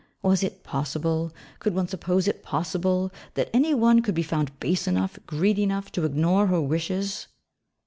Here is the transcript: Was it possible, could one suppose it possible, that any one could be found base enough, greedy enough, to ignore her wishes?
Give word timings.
Was 0.23 0.41
it 0.41 0.63
possible, 0.63 1.31
could 1.59 1.75
one 1.75 1.87
suppose 1.87 2.27
it 2.27 2.41
possible, 2.41 3.11
that 3.35 3.51
any 3.53 3.75
one 3.75 4.01
could 4.01 4.15
be 4.15 4.23
found 4.23 4.59
base 4.59 4.87
enough, 4.87 5.19
greedy 5.27 5.61
enough, 5.61 5.91
to 5.91 6.05
ignore 6.05 6.47
her 6.47 6.59
wishes? 6.59 7.27